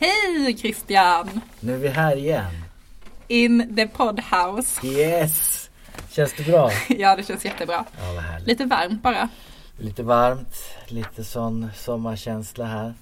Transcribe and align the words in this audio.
Hej 0.00 0.56
Christian! 0.58 1.40
Nu 1.60 1.74
är 1.74 1.78
vi 1.78 1.88
här 1.88 2.16
igen. 2.16 2.50
In 3.28 3.76
the 3.76 3.86
podhouse. 3.88 4.86
Yes! 4.86 5.70
Känns 6.10 6.34
det 6.36 6.42
bra? 6.42 6.70
Ja, 6.88 7.16
det 7.16 7.22
känns 7.22 7.44
jättebra. 7.44 7.84
Ja, 8.00 8.12
vad 8.14 8.22
härligt. 8.24 8.48
Lite 8.48 8.64
varmt 8.64 9.02
bara. 9.02 9.28
Lite 9.78 10.02
varmt, 10.02 10.56
lite 10.88 11.24
sån 11.24 11.70
sommarkänsla 11.76 12.64
här. 12.64 12.94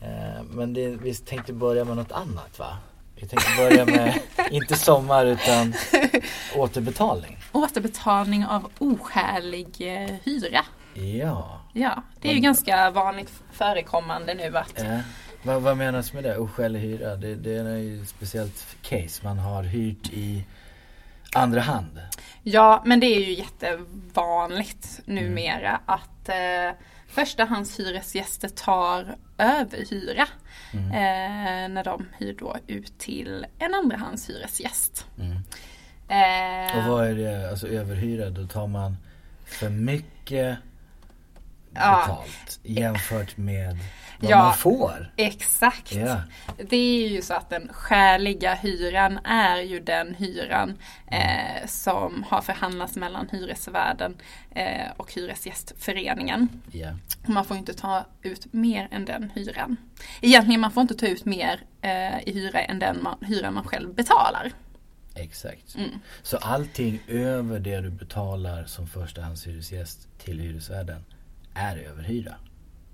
Eh, 0.00 0.42
Men 0.50 0.74
det, 0.74 0.88
vi 0.88 1.14
tänkte 1.14 1.52
börja 1.52 1.84
med 1.84 1.96
något 1.96 2.12
annat 2.12 2.58
va? 2.58 2.76
Vi 3.16 3.26
tänkte 3.28 3.48
börja 3.56 3.84
med, 3.86 4.20
inte 4.50 4.76
sommar 4.76 5.24
utan 5.26 5.74
återbetalning. 6.56 7.38
Återbetalning 7.52 8.46
av 8.46 8.70
oskälig 8.78 9.68
eh, 9.78 10.10
hyra. 10.24 10.64
Ja. 10.94 11.60
Ja, 11.72 12.02
det 12.20 12.30
är 12.30 12.34
ju 12.34 12.40
ganska 12.40 12.90
vanligt 12.90 13.32
förekommande 13.52 14.34
nu 14.34 14.56
att 14.58 14.78
Eh, 14.82 14.98
vad, 15.42 15.62
vad 15.62 15.76
menas 15.76 16.12
med 16.12 16.24
det? 16.24 16.36
Oskälig 16.38 16.80
hyra? 16.80 17.16
Det, 17.16 17.34
det 17.34 17.54
är 17.54 17.76
ju 17.76 18.02
ett 18.02 18.08
speciellt 18.08 18.76
case. 18.82 19.20
Man 19.24 19.38
har 19.38 19.62
hyrt 19.62 20.10
i 20.12 20.44
andra 21.34 21.60
hand. 21.60 22.00
Ja, 22.42 22.82
men 22.86 23.00
det 23.00 23.06
är 23.06 23.20
ju 23.20 23.32
jättevanligt 23.34 25.00
numera 25.04 25.80
att 25.86 26.28
eh, 26.28 26.76
förstahandshyresgäster 27.08 28.48
tar 28.48 29.16
överhyra 29.38 30.26
eh, 30.72 31.68
när 31.68 31.84
de 31.84 32.06
hyr 32.18 32.36
då 32.38 32.56
ut 32.66 32.98
till 32.98 33.46
en 33.58 33.74
andrahandshyresgäst. 33.74 35.06
Mm. 35.18 35.36
Eh, 36.08 36.78
Och 36.78 36.84
vad 36.92 37.06
är 37.06 37.14
det, 37.14 37.50
alltså 37.50 37.68
överhyra? 37.68 38.30
Då 38.30 38.46
tar 38.46 38.66
man 38.66 38.96
för 39.44 39.68
mycket 39.68 40.58
Ja. 41.74 42.00
betalt 42.06 42.60
jämfört 42.62 43.36
med 43.36 43.78
vad 44.20 44.30
Ja. 44.30 44.38
man 44.38 44.54
får. 44.54 45.12
Exakt. 45.16 45.92
Ja. 45.92 46.20
Det 46.68 46.76
är 47.04 47.08
ju 47.08 47.22
så 47.22 47.34
att 47.34 47.50
den 47.50 47.68
skäliga 47.72 48.54
hyran 48.54 49.18
är 49.24 49.56
ju 49.60 49.80
den 49.80 50.14
hyran 50.14 50.78
eh, 51.06 51.66
som 51.66 52.24
har 52.28 52.40
förhandlats 52.40 52.96
mellan 52.96 53.28
hyresvärden 53.32 54.16
eh, 54.54 54.90
och 54.96 55.12
hyresgästföreningen. 55.14 56.48
Ja. 56.72 56.88
Man 57.26 57.44
får 57.44 57.56
inte 57.56 57.74
ta 57.74 58.06
ut 58.22 58.52
mer 58.52 58.88
än 58.90 59.04
den 59.04 59.30
hyran. 59.34 59.76
Egentligen 60.20 60.60
man 60.60 60.70
får 60.72 60.80
inte 60.80 60.94
ta 60.94 61.06
ut 61.06 61.24
mer 61.24 61.60
eh, 61.82 62.18
i 62.28 62.32
hyra 62.34 62.60
än 62.60 62.78
den 62.78 63.02
man, 63.02 63.18
hyran 63.20 63.54
man 63.54 63.64
själv 63.64 63.94
betalar. 63.94 64.52
Exakt. 65.14 65.74
Mm. 65.74 65.90
Så 66.22 66.36
allting 66.36 67.00
över 67.08 67.58
det 67.58 67.80
du 67.80 67.90
betalar 67.90 68.64
som 68.64 68.86
förstahandshyresgäst 68.86 70.08
till 70.18 70.40
hyresvärden 70.40 71.04
är 71.54 71.76
överhyra. 71.76 72.34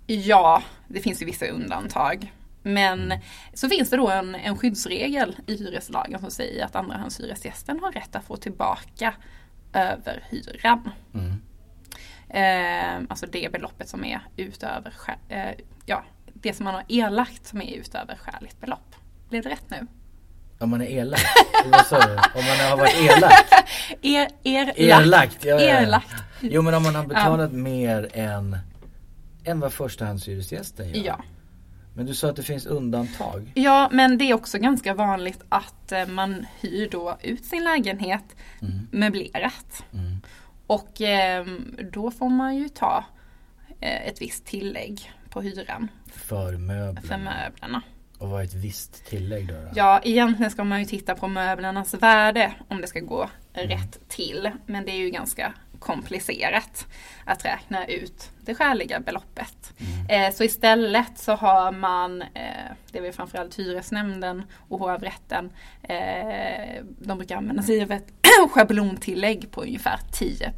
Ja, 0.06 0.62
det 0.89 1.01
finns 1.01 1.23
ju 1.23 1.27
vissa 1.27 1.47
undantag. 1.47 2.33
Men 2.62 3.15
så 3.55 3.69
finns 3.69 3.91
det 3.91 3.97
då 3.97 4.09
en, 4.09 4.34
en 4.34 4.56
skyddsregel 4.56 5.37
i 5.47 5.56
hyreslagen 5.56 6.20
som 6.20 6.31
säger 6.31 6.65
att 6.65 6.77
andrahandshyresgästen 6.77 7.81
har 7.81 7.92
rätt 7.92 8.17
att 8.17 8.25
få 8.25 8.37
tillbaka 8.37 9.15
överhyran. 9.73 10.91
Mm. 11.15 11.42
Eh, 12.28 13.06
alltså 13.09 13.27
det 13.27 13.53
beloppet 13.53 13.89
som 13.89 14.05
är 14.05 14.20
utöver, 14.37 14.93
eh, 15.28 15.50
ja, 15.87 16.05
det 16.33 16.55
som 16.55 16.65
man 16.65 16.75
har 16.75 16.84
erlagt 16.89 17.47
som 17.47 17.62
är 17.62 17.77
utöver 17.77 18.17
skäligt 18.17 18.61
belopp. 18.61 18.97
Blev 19.28 19.43
det 19.43 19.50
rätt 19.50 19.70
nu? 19.70 19.87
Om 20.59 20.70
man 20.70 20.81
är 20.83 20.87
elak? 20.87 21.20
Eller 21.64 21.73
vad 21.73 21.87
sa 21.87 21.98
du? 22.06 22.12
Om 22.12 22.45
man 22.47 22.70
har 22.70 22.77
varit 22.77 22.95
elak? 22.95 23.33
Er, 24.03 24.28
erlagt. 24.45 24.78
Erlagt? 24.78 25.45
Ja, 25.45 25.61
ja, 25.61 25.83
ja. 25.83 26.03
Jo 26.41 26.62
men 26.62 26.75
om 26.75 26.83
man 26.83 26.95
har 26.95 27.06
betalat 27.06 27.53
mer 27.53 28.09
än, 28.12 28.59
än 29.44 29.60
vad 29.60 29.72
förstahandshyresgästen 29.72 30.88
gör. 30.88 31.05
Ja. 31.05 31.21
Men 31.94 32.06
du 32.06 32.15
sa 32.15 32.28
att 32.28 32.37
det 32.37 32.43
finns 32.43 32.66
undantag. 32.66 33.53
Ja, 33.55 33.88
men 33.93 34.19
det 34.19 34.25
är 34.25 34.34
också 34.34 34.59
ganska 34.59 34.94
vanligt 34.94 35.41
att 35.49 35.93
eh, 35.93 36.06
man 36.06 36.47
hyr 36.60 36.88
då 36.91 37.19
ut 37.22 37.44
sin 37.44 37.65
lägenhet 37.65 38.25
möblerat. 38.91 39.84
Mm. 39.93 40.21
Och 40.66 41.00
ehm, 41.00 41.77
då 41.93 42.10
får 42.10 42.28
man 42.28 42.56
ju 42.56 42.69
ta 42.69 43.04
eh, 43.81 44.06
ett 44.06 44.22
visst 44.22 44.47
tillägg 44.47 45.12
på 45.31 45.41
hyran 45.41 45.88
För 46.06 46.56
möbler. 46.56 47.03
för 47.03 47.16
möblerna. 47.19 47.83
Och 48.19 48.29
vad 48.29 48.41
är 48.41 48.45
ett 48.45 48.55
visst 48.55 49.06
tillägg 49.06 49.49
då? 49.49 49.55
då? 49.55 49.69
Ja, 49.75 50.01
egentligen 50.05 50.51
ska 50.51 50.65
man 50.65 50.79
ju 50.79 50.84
titta 50.84 51.15
på 51.15 51.29
möblernas 51.29 51.95
värde 51.95 52.53
om 52.69 52.81
det 52.81 52.87
ska 52.87 53.01
gå 53.01 53.31
rätt 53.53 54.09
till. 54.09 54.51
Men 54.67 54.84
det 54.84 54.91
är 54.91 54.97
ju 54.97 55.11
ganska 55.11 55.53
komplicerat 55.79 56.87
att 57.25 57.45
räkna 57.45 57.87
ut 57.87 58.31
det 58.41 58.55
skäliga 58.55 59.01
beloppet. 59.01 59.73
Eh, 60.09 60.34
så 60.34 60.45
istället 60.45 61.19
så 61.19 61.33
har 61.33 61.73
man, 61.73 62.23
eh, 62.23 62.73
det 62.93 62.99
är 62.99 63.12
framförallt 63.12 63.59
hyresnämnden 63.59 64.43
och 64.69 64.78
hovrätten, 64.78 65.51
eh, 65.83 66.84
de 66.99 67.19
brukar 67.19 67.37
använda 67.37 67.62
sig 67.62 67.83
av 67.83 67.93
ett 67.93 68.12
schablontillägg 68.51 69.51
på 69.51 69.62
ungefär 69.62 69.99
10 70.12 70.53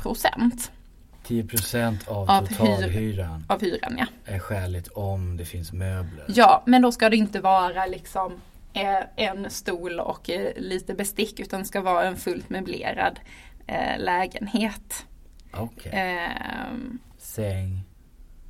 10% 1.31 2.09
av, 2.09 2.31
Av 2.31 2.47
totalhyran 2.47 3.45
av 3.49 3.61
hyran. 3.63 3.97
Ja. 3.99 4.07
är 4.25 4.39
skäligt 4.39 4.89
om 4.89 5.37
det 5.37 5.45
finns 5.45 5.73
möbler. 5.73 6.25
Ja, 6.29 6.63
men 6.67 6.83
då 6.83 6.93
ska 6.93 7.09
det 7.11 7.17
inte 7.17 7.41
vara 7.41 7.87
liksom 7.87 8.33
eh, 8.73 9.25
en 9.27 9.51
stol 9.51 10.01
och 10.01 10.31
eh, 10.31 10.53
lite 10.57 10.95
bestick 10.95 11.41
utan 11.41 11.61
det 11.61 11.67
ska 11.67 11.81
vara 11.81 12.07
en 12.07 12.17
fullt 12.17 12.51
möblerad 12.51 13.21
eh, 13.67 13.99
lägenhet. 13.99 15.07
Okej. 15.53 15.93
Ehm, 15.95 16.99
Säng, 17.19 17.85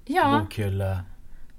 ja, 0.06 0.40
bokhylla. 0.40 1.00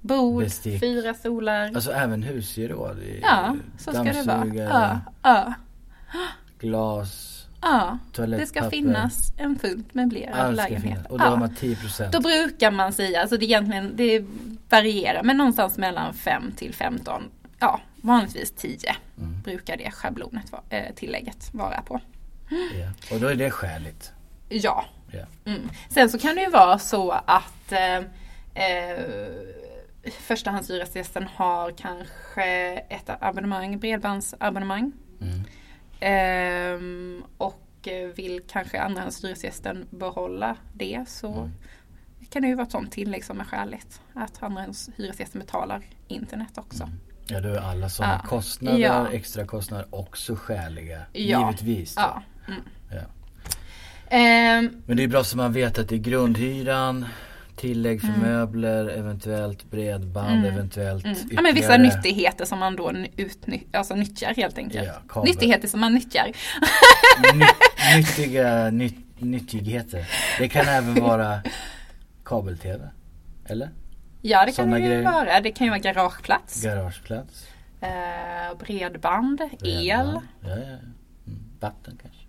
bord, 0.00 0.42
bestick. 0.42 0.80
fyra 0.80 1.14
stolar. 1.14 1.70
Alltså 1.74 1.92
även 1.92 2.22
husgeråd. 2.22 2.96
Ja, 3.22 3.56
så 3.78 3.92
ska 3.92 4.02
det 4.02 4.22
vara. 4.22 4.46
Ja, 4.54 5.00
ja, 5.22 5.54
Glas, 6.60 7.41
ja. 7.62 7.98
Det 8.26 8.46
ska 8.46 8.70
finnas 8.70 9.32
en 9.36 9.58
fullt 9.58 9.94
möblerad 9.94 10.54
lägenhet. 10.54 10.82
finnas. 10.82 11.06
Och 11.06 11.18
då 11.18 11.24
Ja. 11.24 11.28
har 11.28 11.36
man 11.36 11.50
10%. 11.56 12.10
Då 12.12 12.20
brukar 12.20 12.70
man 12.70 12.92
säga, 12.92 13.20
alltså 13.20 13.36
det 13.36 13.44
egentligen 13.44 13.96
det 13.96 14.24
varierar, 14.68 15.22
men 15.22 15.36
någonstans 15.36 15.78
mellan 15.78 16.14
5 16.14 16.52
till 16.56 16.74
15, 16.74 17.22
ja 17.58 17.80
vanligtvis 17.96 18.52
10 18.52 18.96
Mm. 19.18 19.40
brukar 19.42 19.76
det 19.76 19.90
schablonet, 19.90 20.52
eh, 20.68 20.94
tillägget 20.94 21.54
vara 21.54 21.82
på. 21.82 22.00
Ja. 22.50 23.14
Och 23.14 23.20
då 23.20 23.26
är 23.26 23.34
det 23.34 23.50
skäligt. 23.50 24.12
Ja. 24.48 24.84
Ja. 25.10 25.24
Mm. 25.52 25.60
Sen 25.90 26.08
så 26.08 26.18
kan 26.18 26.34
det 26.34 26.40
ju 26.42 26.50
vara 26.50 26.78
så 26.78 27.10
att 27.10 27.72
eh, 27.72 27.96
eh, 28.54 28.98
förstahandshyresgästen 30.20 31.26
har 31.34 31.70
kanske 31.70 32.44
ett 32.88 33.10
abonnemang, 33.20 33.78
bredbandsabonnemang. 33.78 34.92
Mm. 35.20 35.40
Ehm, 36.06 37.22
och 37.38 37.58
vill 38.14 38.40
kanske 38.48 38.80
andrahandshyresgästen 38.80 39.86
behålla 39.90 40.56
det 40.74 41.04
så 41.08 41.32
Mm. 41.32 41.50
kan 42.30 42.42
det 42.42 42.48
ju 42.48 42.54
vara 42.54 42.66
ett 42.66 42.72
sånt 42.72 42.92
tillägg 42.92 43.24
som 43.24 43.40
är 43.40 43.44
skäligt. 43.44 44.00
Att 44.14 44.42
andrahandshyresgästen 44.42 45.40
betalar 45.40 45.82
internet 46.08 46.58
också. 46.58 46.88
Ja, 47.26 47.40
då 47.40 47.48
är 47.48 47.58
alla 47.58 47.88
sådana 47.88 48.20
Ja. 48.22 48.28
kostnader, 48.28 48.78
Ja. 48.78 49.08
extra 49.12 49.46
kostnader 49.46 49.86
också 49.90 50.36
skäliga. 50.36 51.02
Ja. 51.12 51.40
Givetvis. 51.50 51.94
Ja. 51.96 52.22
Mm. 52.48 52.60
Ehm, 54.08 54.82
Men 54.86 54.96
det 54.96 55.02
är 55.02 55.08
bra 55.08 55.24
så 55.24 55.36
man 55.36 55.52
vet 55.52 55.78
att 55.78 55.88
det 55.88 55.94
är 55.94 55.98
grundhyran, 55.98 57.06
tillägg 57.56 58.00
för 58.00 58.20
möbler, 58.20 58.88
eventuellt 58.88 59.70
bredband, 59.70 60.46
eventuellt 60.46 61.04
mm. 61.04 61.16
ytterligare. 61.16 61.34
Ja 61.36 61.42
men 61.42 61.54
vissa 61.54 61.76
nyttigheter 61.76 62.44
som 62.44 62.58
man 62.58 62.76
då 62.76 62.90
utny- 63.16 63.76
alltså 63.76 63.94
nyttjar 63.94 64.34
helt 64.34 64.58
enkelt. 64.58 64.88
Ja, 65.14 65.22
nyttigheter 65.22 65.68
som 65.68 65.80
man 65.80 65.94
nyttjar. 65.94 66.32
Ny, 67.34 67.44
nyttiga 67.98 68.70
nytt, 68.70 69.20
nyttigheter. 69.20 70.08
Det 70.38 70.48
kan 70.48 70.66
även 70.68 70.94
vara 70.94 71.42
kabel-tv. 72.24 72.88
Eller? 73.44 73.70
Ja 74.20 74.40
det 74.46 74.52
kan 74.52 74.64
Såna 74.64 74.76
det 74.76 74.82
ju 74.82 74.88
grejer. 74.88 75.02
vara. 75.02 75.40
Det 75.40 75.52
kan 75.52 75.64
ju 75.64 75.70
vara 75.70 75.80
garageplats, 75.80 76.62
Garageplats. 76.62 77.46
eh, 77.80 77.88
bredband, 78.58 79.40
el. 79.40 79.48
bredband. 79.60 80.22
Ja, 80.40 80.48
ja, 80.50 80.56
ja. 80.56 80.76
Mm. 81.26 81.42
Vatten 81.60 81.98
kanske. 82.02 82.20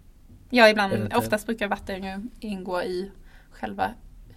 Ja 0.50 0.70
ibland, 0.70 0.94
Eventuellt. 0.94 1.24
oftast 1.26 1.46
brukar 1.46 1.68
vatten 1.68 2.04
ju 2.04 2.22
ingå 2.40 2.82
i 2.84 3.12
själva 3.52 3.94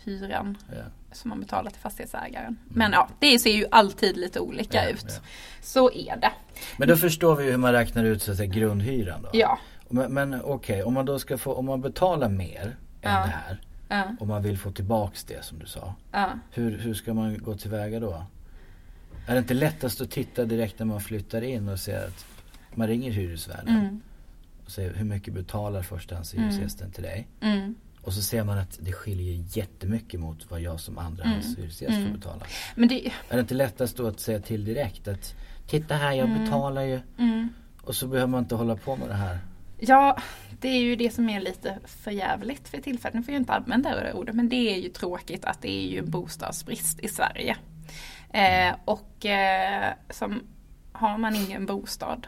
hyran 0.07 0.57
Ja. 0.69 0.83
som 1.13 1.29
man 1.29 1.41
betalar 1.41 1.71
till 1.71 1.81
fastighetsägaren. 1.81 2.57
Men 2.69 2.93
ja, 2.93 3.09
det 3.19 3.39
ser 3.39 3.51
ju 3.53 3.67
alltid 3.71 4.17
lite 4.17 4.41
olika 4.41 4.85
Ja, 4.85 4.91
ut. 4.91 5.05
ja. 5.09 5.15
Så 5.63 5.91
är 5.93 6.17
det. 6.17 6.33
Men 6.79 6.89
då 6.89 6.97
förstår 6.97 7.37
vi 7.37 7.51
hur 7.51 7.57
man 7.57 7.73
räknar 7.73 8.05
ut 8.05 8.23
så 8.23 8.31
att 8.31 8.37
säga, 8.37 8.53
grundhyran 8.53 9.23
då. 9.23 9.29
Ja. 9.33 9.59
Men, 9.89 10.15
men 10.15 10.43
okej, 10.45 10.83
om 10.83 10.95
man 10.95 11.05
då 11.07 11.19
ska 11.19 11.39
få, 11.39 11.55
om 11.55 11.65
man 11.67 11.81
betalar 11.81 12.29
mer 12.29 12.63
än 12.63 12.73
Ja. 13.03 13.11
det 13.11 13.33
här 13.33 13.61
Ja, 13.89 14.05
och 14.21 14.27
man 14.27 14.43
vill 14.43 14.59
få 14.59 14.71
tillbaks 14.73 15.25
det 15.25 15.45
som 15.45 15.59
du 15.59 15.67
sa. 15.67 15.95
ja. 16.13 16.31
Hur, 16.51 16.79
hur 16.79 16.95
ska 16.95 17.15
man 17.15 17.39
gå 17.39 17.55
tillväga 17.55 18.01
då? 18.01 18.25
Är 19.27 19.33
det 19.33 19.39
inte 19.39 19.55
lättast 19.55 20.01
att 20.01 20.11
titta 20.11 20.45
direkt 20.45 20.79
när 20.79 20.87
man 20.87 21.01
flyttar 21.01 21.43
in 21.43 21.69
och 21.69 21.79
ser 21.81 22.07
att 22.07 22.27
man 22.75 22.89
ringer 22.89 23.11
hyresvärden 23.11 23.69
Mm, 23.77 24.01
och 24.65 24.71
säger 24.71 24.95
hur 24.95 25.05
mycket 25.05 25.35
betalar 25.35 25.83
förstahandshyresgästen 25.83 26.91
till 26.91 27.03
dig? 27.03 27.27
mm, 27.41 27.75
Och 28.07 28.13
så 28.13 28.23
ser 28.23 28.45
man 28.45 28.59
att 28.59 28.79
det 28.83 28.93
skiljer 28.93 29.45
jättemycket 29.59 30.21
mot 30.21 30.51
vad 30.51 30.61
jag 30.61 30.81
som 30.81 30.99
andrahandshyresgäst 30.99 31.91
Mm. 31.97 32.07
får 32.07 32.19
betala. 32.19 32.47
Men 32.75 32.89
det, 32.89 33.07
Är 33.07 33.13
det 33.35 33.41
inte 33.41 33.55
lättast 33.55 33.97
då 33.97 34.07
att 34.07 34.21
säga 34.21 34.41
till 34.41 34.65
direkt 34.65 35.09
att 35.09 35.35
Titta 35.67 35.95
här 35.95 36.13
jag 36.13 36.29
Mm. 36.29 36.45
betalar 36.45 36.83
ju 36.83 37.01
mm. 37.19 37.49
och 37.83 37.95
så 37.95 38.07
behöver 38.07 38.31
man 38.31 38.43
inte 38.43 38.55
hålla 38.55 38.77
på 38.77 38.97
med 38.97 39.09
det 39.09 39.15
här. 39.15 39.39
Ja, 39.79 40.19
det 40.61 40.69
är 40.69 40.81
ju 40.81 40.97
det 40.97 41.11
som 41.15 41.29
är 41.29 41.41
lite 41.41 41.79
förjävligt 41.85 42.69
för 42.69 42.79
tillfället. 42.79 43.15
Nu 43.15 43.23
får 43.23 43.35
jag 43.35 43.41
inte 43.41 43.53
använda 43.53 44.01
det 44.01 44.13
ordet, 44.13 44.35
men 44.35 44.49
det 44.49 44.75
är 44.75 44.77
ju 44.79 44.89
tråkigt 44.89 45.45
att 45.45 45.63
det 45.63 45.71
är 45.71 45.89
ju 45.89 46.03
bostadsbrist 46.03 47.01
i 47.01 47.09
Sverige. 47.09 47.57
Eh, 48.31 48.75
och 48.85 49.27
eh, 49.27 49.93
som 50.11 50.43
har 50.93 51.19
man 51.19 51.37
ingen 51.37 51.67
bostad 51.67 52.27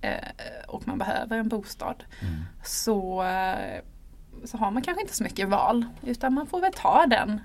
eh, 0.00 0.14
och 0.68 0.88
man 0.88 0.98
behöver 0.98 1.38
en 1.38 1.48
bostad 1.48 2.04
Mm. 2.22 2.34
så, 2.64 3.22
eh, 3.22 3.80
så 4.46 4.58
har 4.58 4.70
man 4.70 4.82
kanske 4.82 5.02
inte 5.02 5.16
så 5.16 5.24
mycket 5.24 5.48
val. 5.48 5.84
Utan 6.02 6.34
man 6.34 6.46
får 6.46 6.60
väl 6.60 6.72
ta 6.72 7.06
den, 7.06 7.40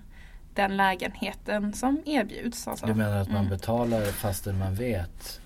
den 0.55 0.77
lägenheten 0.77 1.73
som 1.73 2.01
erbjuds. 2.05 2.67
Alltså. 2.67 2.85
Du 2.85 2.93
menar 2.93 3.17
att 3.17 3.27
man 3.27 3.37
Mm. 3.45 3.49
betalar 3.49 4.05
fastän 4.05 4.59
man 4.59 4.75
vet 4.75 5.39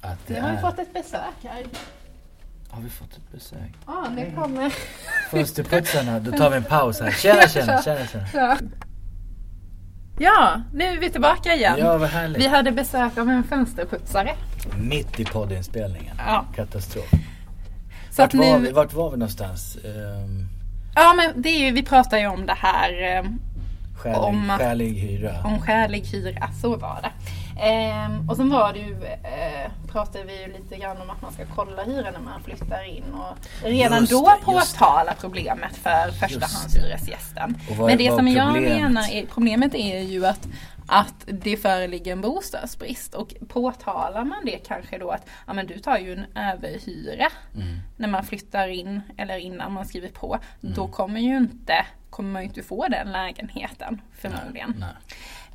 att 0.00 0.26
det 0.26 0.34
Vi 0.34 0.40
har 0.40 0.50
ju 0.50 0.56
är... 0.56 0.60
fått 0.60 0.78
ett 0.78 0.92
besök 0.92 1.34
här. 1.42 1.64
Har 2.70 2.82
vi 2.82 2.90
fått 2.90 3.12
ett 3.16 3.32
besök? 3.32 3.72
Ja, 3.86 4.06
nu 4.16 4.32
kommer... 4.36 4.72
Fönsterputsarna, 5.30 6.20
då 6.20 6.32
tar 6.32 6.50
vi 6.50 6.56
en 6.56 6.64
paus 6.64 7.00
här. 7.00 7.10
Tjena 7.10 7.48
tjena, 7.48 7.82
tjena 7.82 8.06
tjena. 8.06 8.26
Ja. 8.34 8.56
ja, 10.18 10.60
nu 10.72 10.84
är 10.84 10.98
vi 10.98 11.10
tillbaka 11.10 11.54
igen. 11.54 11.76
Ja 11.78 11.98
vad 11.98 12.08
härligt. 12.08 12.42
Vi 12.42 12.46
hade 12.46 12.72
besök 12.72 13.18
av 13.18 13.28
en 13.30 13.44
fönsterputsare. 13.44 14.34
Mitt 14.76 15.20
i 15.20 15.24
poddinspelningen. 15.24 16.16
Ja. 16.18 16.44
Katastrof. 16.54 17.10
Så 18.10 18.22
Vart, 18.22 18.28
att 18.28 18.34
var 18.34 18.58
nu, 18.58 18.66
vi, 18.66 18.72
vart 18.72 18.92
var 18.94 19.10
vi 19.10 19.16
någonstans? 19.16 19.76
Um, 19.84 20.48
ja 20.94 21.14
men 21.16 21.42
det 21.42 21.48
är 21.48 21.58
ju, 21.58 21.70
vi 21.72 21.82
pratar 21.82 22.18
ju 22.18 22.26
om 22.26 22.46
det 22.46 22.56
här 22.58 23.02
eh, 23.16 23.24
skälig, 24.02 24.18
Om 24.18 24.50
att- 24.50 24.58
skälig 24.60 24.94
hyra. 24.94 25.42
om 25.44 25.60
skälig 25.62 26.04
hyra, 26.06 26.48
så 26.62 26.76
var 26.76 26.98
det. 27.02 27.10
Ehm, 27.60 28.30
och 28.30 28.36
sen 28.36 28.50
var 28.50 28.72
det 28.72 28.78
ju, 28.78 28.92
eh, 29.04 29.70
pratade 29.92 30.24
vi 30.24 30.40
ju 30.42 30.46
lite 30.52 30.76
grann 30.76 30.96
om 31.02 31.10
att 31.10 31.22
man 31.22 31.32
ska 31.32 31.42
kolla 31.54 31.82
hyran 31.84 32.12
när 32.12 32.20
man 32.20 32.42
flyttar 32.44 32.84
in 32.96 33.04
och 33.14 33.36
redan 33.68 34.00
Just 34.00 34.12
då 34.12 34.20
det, 34.46 34.52
just 34.52 34.72
det. 34.74 34.78
påtala 34.78 35.14
problemet 35.20 35.76
för 35.76 36.10
förstahandshyresgästen. 36.10 37.56
Men 37.78 37.98
det 37.98 38.10
som 38.16 38.28
jag 38.28 38.52
menar 38.62 39.12
är, 39.12 39.26
problemet 39.34 39.74
är 39.74 39.98
ju 40.00 40.26
att 40.26 40.46
att 40.88 41.24
det 41.26 41.56
föreligger 41.56 42.12
en 42.12 42.20
bostadsbrist 42.20 43.14
och 43.14 43.34
påtalar 43.48 44.24
man 44.24 44.44
det 44.44 44.66
kanske 44.66 44.98
då 44.98 45.10
att 45.10 45.26
ja, 45.46 45.52
men 45.52 45.66
du 45.66 45.78
tar 45.78 45.98
ju 45.98 46.12
en 46.12 46.26
överhyra 46.36 47.28
Mm. 47.54 47.78
när 47.96 48.08
man 48.08 48.24
flyttar 48.24 48.68
in 48.68 49.00
eller 49.16 49.36
innan 49.36 49.72
man 49.72 49.86
skriver 49.86 50.08
på. 50.08 50.38
Mm. 50.62 50.74
Då 50.74 50.88
kommer 50.88 51.20
ju 51.20 51.36
inte, 51.36 51.86
kommer 52.10 52.30
man 52.32 52.42
ju 52.42 52.48
inte 52.48 52.62
få 52.62 52.88
den 52.88 53.12
lägenheten 53.12 54.00
förmodligen. 54.18 54.74
Nej. 54.78 54.94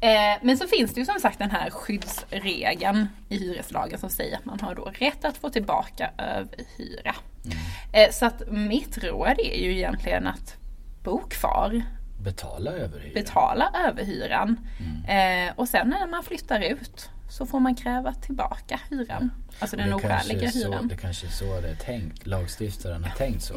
Eh, 0.02 0.38
men 0.42 0.58
så 0.58 0.68
finns 0.68 0.94
det 0.94 1.00
ju 1.00 1.06
som 1.06 1.20
sagt 1.20 1.40
den 1.40 1.52
här 1.52 1.70
skyddsregeln 1.70 3.08
i 3.30 3.38
hyreslagen 3.38 4.00
som 4.00 4.10
säger 4.10 4.38
att 4.38 4.46
man 4.46 4.60
har 4.60 4.76
då 4.76 4.92
rätt 4.94 5.26
att 5.26 5.38
få 5.38 5.50
tillbaka 5.50 6.12
överhyra. 6.18 7.16
Mm. 7.46 7.58
Eh, 7.94 8.12
så 8.12 8.26
att 8.26 8.52
mitt 8.52 8.98
råd 9.04 9.40
är 9.40 9.64
ju 9.64 9.72
egentligen 9.78 10.28
att 10.28 10.56
bo 11.04 11.18
kvar, 11.30 11.82
Betala 12.24 12.72
överhyra. 12.72 13.14
betala 13.14 13.72
överhyran 13.88 14.58
Mm. 15.06 15.48
eh, 15.50 15.54
och 15.56 15.68
sen 15.70 15.88
när 15.90 16.08
man 16.08 16.24
flyttar 16.24 16.60
ut 16.62 17.10
så 17.30 17.46
får 17.46 17.60
man 17.60 17.76
kräva 17.76 18.14
tillbaka 18.14 18.80
hyran. 18.90 19.32
Alltså 19.60 19.78
den 19.78 19.94
oskäliga 19.94 20.52
så, 20.52 20.58
hyran. 20.60 20.88
Det 20.88 20.98
kanske 20.98 21.28
är 21.28 21.32
så 21.32 21.62
det 21.62 21.70
är 21.70 21.76
tänkt. 21.76 22.28
Lagstiftaren 22.28 23.04
har 23.04 23.12
tänkt 23.12 23.44
så. 23.44 23.54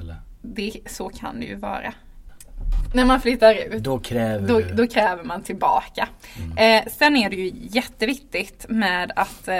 Eller? 0.00 0.16
Det, 0.42 0.72
så 0.86 1.08
kan 1.08 1.40
det 1.40 1.46
ju 1.46 1.54
vara. 1.56 1.92
När 2.94 3.04
man 3.04 3.20
flyttar 3.20 3.54
ut. 3.54 3.82
Då 3.84 3.98
kräver 3.98 4.48
Då, 4.48 4.60
då 4.74 4.86
kräver 4.86 5.24
man 5.24 5.42
tillbaka. 5.42 6.08
Mm. 6.38 6.58
Eh, 6.84 6.92
sen 6.92 7.16
är 7.16 7.30
det 7.30 7.36
ju 7.36 7.52
jätteviktigt 7.54 8.66
med 8.68 9.12
att 9.16 9.48
eh, 9.48 9.56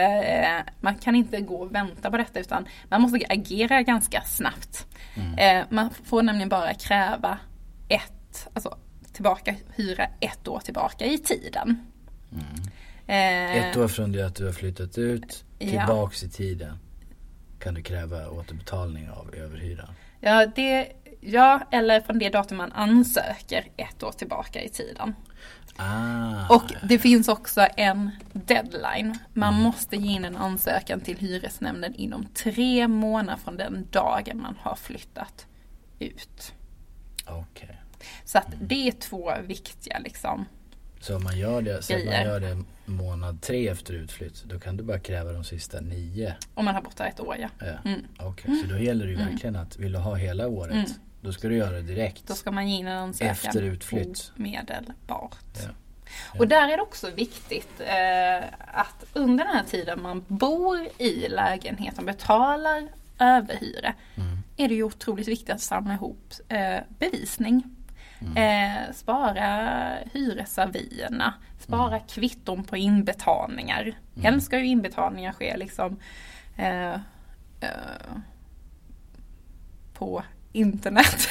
man 0.81 0.95
kan 0.95 1.15
inte 1.15 1.41
gå 1.41 1.57
och 1.57 1.75
vänta 1.75 2.11
på 2.11 2.17
detta 2.17 2.41
utan 2.41 2.67
man 2.89 3.03
måste 3.03 3.19
agera 3.29 3.83
ganska 3.83 4.23
snabbt. 4.23 4.87
Mm. 5.15 5.39
Eh, 5.59 5.67
man 5.71 5.91
får 6.05 6.23
nämligen 6.23 6.49
bara 6.49 6.75
kräva 6.75 7.39
ett, 7.89 8.13
alltså 8.55 8.79
tillbaka, 9.13 9.55
hyra 9.75 10.07
ett 10.21 10.49
år 10.49 10.61
tillbaka 10.61 11.05
i 11.07 11.19
tiden. 11.19 11.81
Eh, 13.07 13.57
Ett 13.57 13.77
år 13.77 13.89
från 13.89 14.13
det 14.13 14.23
att 14.27 14.35
du 14.35 14.45
har 14.47 14.53
flyttat 14.53 14.99
ut, 14.99 15.45
Ja. 15.59 15.69
tillbaks 15.87 16.23
i 16.23 16.29
tiden. 16.31 16.79
Kan 17.59 17.75
du 17.75 17.83
kräva 17.83 18.29
återbetalning 18.31 19.11
av 19.11 19.35
överhyran. 19.35 19.89
Ja, 20.21 20.47
det, 20.47 20.93
ja, 21.21 21.61
eller 21.71 22.01
från 22.01 22.19
det 22.19 22.29
datum 22.29 22.57
man 22.57 22.73
ansöker 22.73 23.67
ett 23.77 24.03
år 24.03 24.13
tillbaka 24.13 24.63
i 24.63 24.69
tiden. 24.69 25.15
Ah, 25.79 26.49
Och 26.55 26.63
det 26.89 26.99
finns 26.99 27.29
också 27.29 27.67
en 27.77 28.11
deadline. 28.33 29.19
Man 29.33 29.53
Mm. 29.55 29.63
måste 29.65 29.97
ge 29.97 30.11
in 30.13 30.25
en 30.25 30.37
ansökan 30.37 31.01
till 31.01 31.17
hyresnämnden 31.19 31.95
inom 31.95 32.27
tre 32.27 32.89
månader 32.89 33.39
från 33.45 33.57
den 33.57 33.87
dagen 33.91 34.41
man 34.43 34.57
har 34.61 34.77
flyttat 34.77 35.47
ut. 35.99 36.53
okej. 37.29 37.81
Så 38.25 38.39
att 38.39 38.47
det 38.61 38.89
är 38.89 38.93
två 38.93 39.33
viktiga 39.47 39.99
liksom. 39.99 40.45
Så 41.01 41.17
om 41.17 41.25
man 41.25 41.39
gör 41.39 41.63
det, 41.63 41.83
så 41.83 41.93
man 41.93 42.03
gör 42.25 42.41
det 42.41 42.63
månad 42.85 43.43
tre 43.43 43.69
efter 43.69 43.95
utflytt, 43.95 44.45
då 44.45 44.59
kan 44.61 44.77
du 44.77 44.83
bara 44.85 44.99
kräva 44.99 45.33
de 45.33 45.45
sista 45.45 45.81
nio. 45.81 46.35
Om 46.55 46.65
man 46.65 46.75
har 46.75 46.83
bott 46.83 46.97
där 46.97 47.07
ett 47.07 47.21
år 47.21 47.37
ja. 47.41 47.49
Ja. 47.59 47.91
Mm. 47.91 48.01
Okej, 48.19 48.57
så 48.63 48.67
då 48.75 48.79
gäller 48.79 49.05
det 49.07 49.11
ju 49.13 49.17
Mm. 49.19 49.29
verkligen 49.31 49.57
att 49.57 49.77
vill 49.79 49.93
du 49.93 49.99
ha 49.99 50.15
hela 50.15 50.49
året, 50.49 50.73
Mm. 50.75 50.87
då 51.21 51.33
ska 51.33 51.49
du 51.49 51.57
göra 51.57 51.71
det 51.77 51.83
direkt. 51.83 52.27
Då 52.27 52.35
ska 52.35 52.51
man 52.51 52.69
ge 52.69 52.77
in 52.79 52.87
en 52.87 52.99
ansökan 52.99 53.31
Efter 53.33 53.63
utflytt. 53.63 54.33
omedelbart. 54.39 55.37
Ja. 55.55 55.61
Ja. 56.33 56.39
Och 56.41 56.49
där 56.49 56.69
är 56.73 56.77
det 56.77 56.83
också 56.83 57.11
viktigt 57.11 57.81
eh, 57.81 58.49
att 58.81 59.05
under 59.13 59.45
den 59.45 59.55
här 59.55 59.65
tiden 59.65 60.03
man 60.03 60.25
bor 60.29 60.89
i 60.99 61.29
lägenheten, 61.29 62.07
betalar 62.07 62.89
överhyra, 63.19 63.95
Mm. 64.17 64.39
är 64.57 64.69
det 64.69 64.75
ju 64.75 64.83
otroligt 64.83 65.29
viktigt 65.29 65.51
att 65.51 65.61
samla 65.61 65.95
ihop 65.95 66.33
eh, 66.49 66.77
bevisning. 66.99 67.76
Mm. 68.21 68.37
Eh, 68.37 68.93
spara 68.95 69.95
hyresavierna, 70.13 71.35
spara 71.59 71.99
kvitton 72.01 72.65
på 72.65 72.77
inbetalningar. 72.77 73.83
Mm. 73.83 74.25
Helst 74.25 74.47
ska 74.47 74.59
ju 74.59 74.67
inbetalningar 74.67 75.33
ske 75.33 75.57
liksom 75.57 76.01
eh, 76.57 76.95
eh, 77.61 78.17
på 79.95 80.23
internet. 80.53 81.29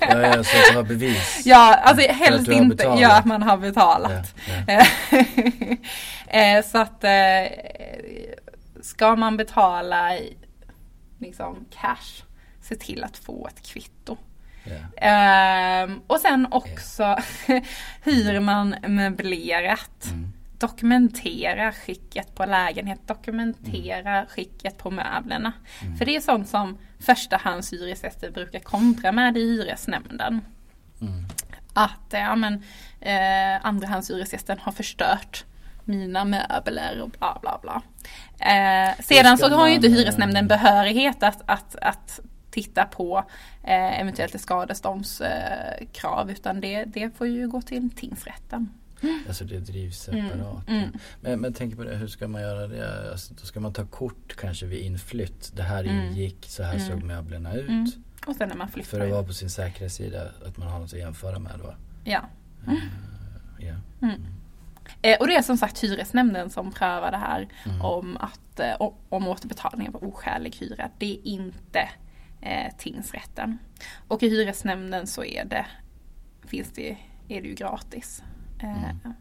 Ja, 0.00 0.20
ja, 0.20 0.44
så 0.44 0.58
att 0.58 0.74
har 0.74 0.82
bevis. 0.82 1.42
ja, 1.44 1.74
alltså 1.74 2.12
helst 2.12 2.48
inte 2.48 2.76
betalat. 2.76 3.00
ja, 3.00 3.18
att 3.18 3.24
man 3.24 3.42
har 3.42 3.56
betalat. 3.56 4.34
Ja, 4.66 4.74
ja. 4.74 4.86
Eh, 6.30 6.64
så 6.64 6.78
att 6.78 7.04
eh, 7.04 7.46
ska 8.82 9.16
man 9.16 9.36
betala 9.36 10.18
liksom 11.18 11.64
cash, 11.70 12.22
se 12.62 12.74
till 12.74 13.04
att 13.04 13.16
få 13.16 13.48
ett 13.48 13.66
kvitto. 13.66 14.16
Ehm, 14.96 16.00
och 16.06 16.20
sen 16.20 16.46
också 16.50 17.16
hyr 18.04 18.40
man 18.40 18.74
möblerat. 18.86 20.06
Mm. 20.10 20.32
Dokumentera 20.58 21.72
skicket 21.72 22.34
på 22.34 22.44
lägenhet, 22.44 23.00
dokumentera 23.06 24.26
skicket 24.26 24.78
på 24.78 24.90
möblerna. 24.90 25.52
Mm. 25.82 25.96
För 25.96 26.04
det 26.04 26.16
är 26.16 26.20
sånt 26.20 26.48
som 26.48 26.78
förstahandshyresgäster 27.00 28.30
brukar 28.30 28.58
kontra 28.58 29.12
med 29.12 29.36
i 29.36 29.40
hyresnämnden. 29.40 30.40
Mm. 31.00 31.24
Att 31.74 32.06
ja, 32.10 32.36
men, 32.36 32.54
eh, 33.00 33.66
andrahandshyresgästen 33.66 34.58
har 34.58 34.72
förstört 34.72 35.44
mina 35.84 36.24
möbler 36.24 37.00
och 37.02 37.10
bla 37.10 37.38
bla 37.42 37.58
bla. 37.62 37.82
Eh, 38.38 39.04
sedan 39.04 39.38
så 39.38 39.48
har 39.48 39.68
ju 39.68 39.74
inte 39.74 39.86
eh, 39.86 39.92
hyresnämnden 39.92 40.48
behörighet 40.48 41.22
att, 41.22 41.42
att, 41.46 41.76
att 41.82 42.20
titta 42.62 42.84
på 42.84 43.18
eh, 43.64 44.00
eventuellt 44.00 44.40
skadeståndskrav 44.40 45.30
eh, 45.80 45.86
krav, 45.92 46.30
utan 46.30 46.60
det, 46.60 46.84
det 46.84 47.16
får 47.16 47.26
ju 47.26 47.48
gå 47.48 47.62
till 47.62 47.90
tingsrätten. 47.90 48.68
Alltså 49.28 49.44
det 49.44 49.58
drivs 49.60 49.98
separat. 50.02 50.68
Mm, 50.68 50.78
mm. 50.82 50.90
Men, 51.20 51.40
men 51.40 51.52
tänk 51.54 51.76
på 51.76 51.84
det, 51.84 51.96
hur 51.96 52.06
ska 52.08 52.28
man 52.28 52.42
göra 52.42 52.66
det? 52.66 53.10
Alltså, 53.10 53.34
då 53.34 53.46
ska 53.46 53.60
man 53.60 53.72
ta 53.72 53.86
kort 53.86 54.36
kanske 54.36 54.66
vid 54.66 54.78
inflytt. 54.78 55.52
Det 55.56 55.62
här 55.62 55.84
Mm. 55.84 56.06
ingick, 56.06 56.46
så 56.48 56.62
här 56.62 56.74
Mm. 56.74 56.86
såg 56.88 57.02
möblerna 57.02 57.54
ut. 57.54 57.68
Mm. 57.68 57.86
Och 58.26 58.36
sen 58.36 58.48
när 58.48 58.56
man 58.56 58.68
För 58.68 58.74
flyttar. 58.82 59.00
att 59.06 59.10
vara 59.10 59.22
på 59.24 59.32
sin 59.32 59.50
säkra 59.50 59.88
sida, 59.88 60.22
att 60.46 60.56
man 60.56 60.68
har 60.68 60.78
något 60.78 60.92
att 60.92 60.98
jämföra 60.98 61.38
med 61.38 61.52
då. 61.62 61.74
Ja. 62.04 62.20
Ja. 63.58 63.74
Eh, 65.02 65.16
och 65.20 65.26
det 65.26 65.34
är 65.36 65.42
som 65.42 65.56
sagt 65.56 65.84
hyresnämnden 65.84 66.50
som 66.50 66.72
prövar 66.72 67.10
det 67.10 67.16
här 67.16 67.48
Mm. 67.66 67.80
om, 67.82 68.16
att, 68.16 68.60
eh, 68.60 68.74
om 69.08 69.28
återbetalning 69.28 69.88
av 69.88 70.04
oskälig 70.04 70.56
hyra. 70.60 70.90
Det 70.98 71.12
är 71.12 71.26
inte 71.26 71.88
eh, 72.40 72.72
tingsrätten. 72.78 73.58
Och 74.08 74.22
i 74.22 74.28
hyresnämnden 74.28 75.06
så 75.06 75.24
är 75.24 75.44
det, 75.44 75.66
finns 76.46 76.72
det, 76.74 76.96
är 77.28 77.42
det 77.42 77.48
ju 77.48 77.54
gratis. 77.54 78.22
Eh, 78.62 78.84
Mm. 78.84 78.96
Att 79.04 79.12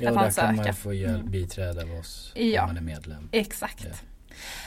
Ja, 0.00 0.10
och 0.10 0.16
där 0.16 0.30
kan 0.30 0.56
man 0.56 0.74
få 0.74 0.92
hjälp, 0.94 1.20
Mm. 1.20 1.30
biträde 1.30 1.82
av 1.82 1.90
oss 1.92 2.32
Ja. 2.36 2.62
om 2.62 2.68
man 2.68 2.76
är 2.76 2.80
medlem. 2.80 3.28
Exakt. 3.32 3.84
Ja. 3.84 3.90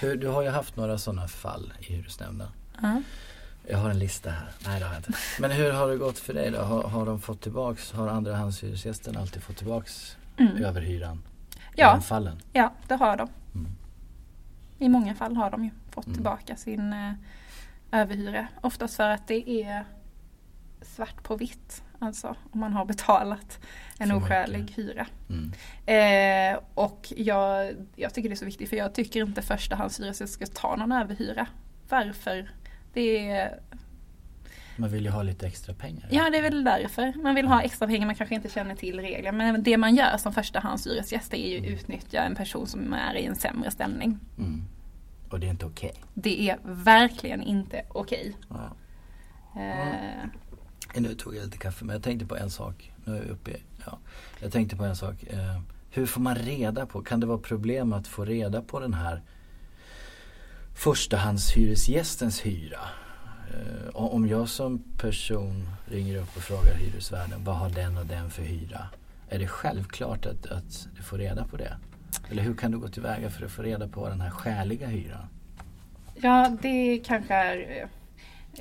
Hur, 0.02 0.16
du 0.16 0.28
har 0.28 0.42
ju 0.42 0.50
haft 0.50 0.76
några 0.76 0.98
sådana 0.98 1.28
fall 1.28 1.74
i 1.80 1.84
hyresnämnden. 1.94 2.48
Ja. 2.82 3.02
Jag 3.68 3.78
har 3.78 3.90
en 3.90 4.00
lista 4.00 4.30
här. 4.32 4.52
Nej 4.66 4.80
det 4.80 4.86
har 4.86 4.94
jag 4.94 5.00
inte. 5.00 5.14
Men 5.40 5.52
hur 5.52 5.72
har 5.72 5.88
det 5.90 5.98
gått 5.98 6.20
för 6.20 6.34
dig 6.34 6.52
då? 6.52 6.62
Har, 6.62 6.84
har 6.84 7.06
de 7.06 7.22
fått 7.22 7.42
tillbaks, 7.42 7.92
har 7.92 8.08
andrahandshyresgästen 8.08 9.18
alltid 9.18 9.44
fått 9.44 9.58
tillbaks 9.58 10.18
Mm. 10.38 10.64
överhyran? 10.64 11.24
Ja. 11.76 11.94
de 11.94 12.02
fallen? 12.02 12.42
Ja, 12.54 12.74
det 12.88 12.96
har 12.96 13.18
de. 13.18 13.30
Mm. 13.56 13.72
I 14.80 14.90
många 14.90 15.16
fall 15.16 15.36
har 15.36 15.52
de 15.52 15.64
ju 15.64 15.70
fått 15.92 16.06
Mm. 16.06 16.16
tillbaka 16.16 16.56
sin 16.56 16.94
eh, 16.94 17.12
överhyra. 17.92 18.48
Oftast 18.62 18.96
för 18.96 19.10
att 19.10 19.28
det 19.28 19.50
är 19.64 19.86
svart 20.82 21.24
på 21.24 21.36
vitt. 21.36 21.84
Alltså 22.00 22.36
om 22.52 22.60
man 22.60 22.74
har 22.74 22.86
betalat 22.86 23.60
en 24.00 24.12
oskälig 24.12 24.74
hyra. 24.76 25.08
Mm. 25.30 25.52
Eh, 25.86 26.60
och 26.74 27.14
jag, 27.18 27.74
jag 27.96 28.14
tycker 28.14 28.30
det 28.30 28.34
är 28.34 28.38
så 28.38 28.46
viktigt 28.46 28.70
för 28.70 28.78
jag 28.78 28.94
tycker 28.96 29.22
inte 29.22 29.42
förstahandshyresgäst 29.42 30.34
ska 30.34 30.46
ta 30.46 30.76
någon 30.76 30.92
överhyra. 30.92 31.48
Varför? 31.90 32.52
Det 32.94 33.30
är, 33.30 33.60
Man 34.78 34.90
vill 34.90 35.04
ju 35.06 35.10
ha 35.12 35.24
lite 35.24 35.48
extra 35.48 35.74
pengar. 35.74 36.08
ja 36.12 36.30
det 36.30 36.38
är 36.38 36.42
väl 36.42 36.64
därför. 36.64 37.14
Man 37.24 37.36
vill 37.36 37.48
ha 37.48 37.62
extra 37.62 37.88
pengar, 37.88 38.06
man 38.06 38.16
kanske 38.16 38.36
inte 38.36 38.50
känner 38.50 38.76
till 38.76 39.00
regler. 39.00 39.32
Men 39.32 39.64
det 39.64 39.78
man 39.78 39.96
gör 39.96 40.18
som 40.18 40.34
förstahandshyresgäst 40.34 41.34
är 41.34 41.50
ju 41.52 41.58
Mm. 41.58 41.74
utnyttja 41.74 42.24
en 42.24 42.36
person 42.36 42.68
som 42.68 42.94
är 42.94 43.16
i 43.16 43.26
en 43.26 43.36
sämre 43.36 43.72
ställning. 43.72 44.20
Mm. 44.38 44.62
Och 45.32 45.40
det 45.40 45.48
är 45.48 45.52
inte 45.52 45.66
okej. 45.66 45.94
Det 46.14 46.50
är 46.50 46.60
verkligen 46.64 47.44
inte 47.44 47.84
okej. 47.88 48.38
Ja. 48.50 48.76
Eh, 49.62 50.28
Nu 51.02 51.16
tog 51.16 51.36
jag 51.36 51.44
lite 51.46 51.58
kaffe 51.58 51.86
men 51.86 51.94
jag 51.94 52.04
tänkte 52.04 52.26
på 52.26 52.36
en 52.38 52.50
sak. 52.50 52.92
Nu 53.06 53.14
är 53.14 53.18
jag 53.22 53.28
uppe 53.30 53.52
i, 53.52 53.64
ja. 53.86 53.98
Jag 54.40 54.52
tänkte 54.52 54.76
på 54.76 54.84
en 54.84 54.96
sak. 54.96 55.24
Eh, 55.24 55.62
hur 55.90 56.06
får 56.06 56.22
man 56.22 56.36
reda 56.36 56.86
på, 56.86 57.02
kan 57.02 57.20
det 57.20 57.26
vara 57.28 57.38
problem 57.38 57.94
att 57.94 58.08
få 58.08 58.26
reda 58.26 58.62
på 58.62 58.80
den 58.80 58.94
här 58.94 59.22
förstahandshyresgästens 60.76 62.42
hyra? 62.46 62.80
Eh, 63.54 63.96
om 63.96 64.28
jag 64.28 64.50
som 64.50 64.84
person 64.98 65.70
ringer 65.86 66.18
upp 66.18 66.38
och 66.38 66.42
frågar 66.42 66.74
hyresvärden 66.76 67.44
vad 67.44 67.56
har 67.56 67.70
den 67.70 67.98
och 67.98 68.06
den 68.06 68.30
för 68.30 68.44
hyra? 68.44 68.88
Är 69.30 69.40
det 69.40 69.48
självklart 69.48 70.26
att, 70.26 70.46
att 70.46 70.88
du 70.98 71.04
får 71.04 71.18
reda 71.18 71.46
på 71.46 71.58
det? 71.58 71.78
Eller 72.32 72.44
hur 72.44 72.56
kan 72.56 72.72
du 72.72 72.80
gå 72.80 72.88
tillväga 72.88 73.30
för 73.30 73.46
att 73.46 73.52
få 73.52 73.62
reda 73.62 73.88
på 73.88 74.10
den 74.10 74.22
här 74.22 74.30
skäliga 74.30 74.88
hyran? 74.88 75.28
ja, 76.16 76.58
det 76.62 77.02
kanske 77.06 77.34
är... 77.34 77.88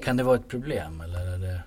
Kan 0.04 0.16
det 0.16 0.22
vara 0.22 0.36
ett 0.36 0.48
problem 0.48 1.00
eller 1.00 1.34
är 1.34 1.38
det, 1.38 1.62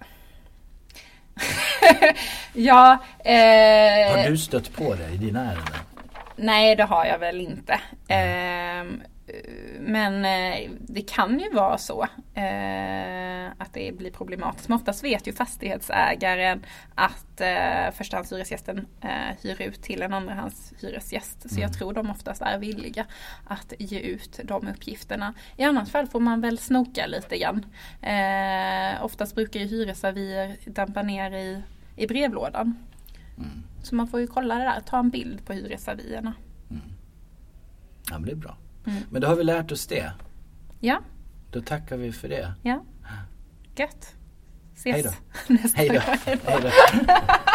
ja, 2.54 2.98
eh, 3.20 4.18
har 4.18 4.30
du 4.30 4.38
stött 4.38 4.74
på 4.74 4.96
det 4.96 5.10
i 5.10 5.18
dina 5.18 5.40
ärenden? 5.40 5.74
Nej, 6.36 6.76
det 6.76 6.84
har 6.84 7.06
jag 7.06 7.20
väl 7.20 7.42
inte. 7.42 7.80
Ehm, 8.08 9.02
men 9.80 10.26
eh, 10.26 10.72
det 10.80 11.02
kan 11.02 11.40
ju 11.40 11.50
vara 11.54 11.78
så 11.78 12.04
eh, 12.34 13.48
att 13.58 13.74
det 13.74 13.98
blir 13.98 14.12
problematiskt. 14.12 14.70
Men 14.70 14.76
oftast 14.76 15.04
vet 15.04 15.28
ju 15.28 15.34
fastighetsägaren 15.34 16.66
att 16.96 17.42
eh, 17.42 17.92
förstahandshyresgästen 17.94 18.88
hyr 19.42 19.62
ut 19.62 19.82
till 19.82 20.02
en 20.02 20.14
andrahandshyresgäst. 20.14 21.42
Så 21.42 21.56
Mm. 21.56 21.62
jag 21.62 21.74
tror 21.74 21.94
de 21.94 22.10
oftast 22.10 22.42
är 22.42 22.58
villiga 22.60 23.06
att 23.48 23.74
ge 23.80 24.00
ut 24.00 24.40
de 24.44 24.68
uppgifterna. 24.68 25.34
I 25.58 25.64
annat 25.64 25.90
fall 25.90 26.08
får 26.08 26.20
man 26.20 26.42
väl 26.42 26.58
snoka 26.58 27.06
lite 27.08 27.38
grann. 27.38 27.66
Oftast 29.02 29.36
brukar 29.36 29.60
ju 29.60 29.66
hyresavier 29.66 30.58
dampa 30.66 31.02
ner 31.02 31.32
i, 31.32 31.62
i 31.96 32.08
brevlådan. 32.08 32.78
Mm. 33.38 33.64
Så 33.84 33.96
man 33.96 34.08
får 34.08 34.20
ju 34.20 34.28
kolla 34.28 34.56
det 34.56 34.64
där, 34.64 34.80
ta 34.80 35.00
en 35.00 35.10
bild 35.10 35.46
på 35.46 35.54
hyresavierna. 35.54 36.34
Ja 38.10 38.20
men 38.20 38.26
det 38.26 38.32
är 38.32 38.36
bra. 38.36 38.58
Mm. 38.86 39.04
Men 39.10 39.22
då 39.22 39.28
har 39.28 39.36
vi 39.36 39.44
lärt 39.44 39.72
oss 39.72 39.88
det. 39.88 40.12
Ja, 40.80 41.02
Då 41.52 41.62
tackar 41.62 41.98
vi 41.98 42.12
för 42.12 42.30
det. 42.30 42.54
ja. 42.62 42.84
Gött. 43.76 44.16
Ses 44.76 45.04
då. 45.06 45.12
nästa 45.54 45.78
Hej 45.78 45.88
då. 45.90 45.94
gång. 45.96 46.18
Hej 46.26 46.40
då. 46.62 46.70